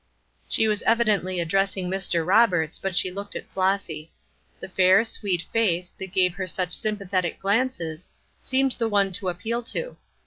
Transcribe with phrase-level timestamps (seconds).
[0.49, 2.25] She was evidently addressing Mr.
[2.25, 4.11] Roberts, but she looked at Flossy.
[4.59, 8.09] The fair, sweet face, that gave her such sympathetic glances,
[8.39, 9.97] seemed the one to appeal to.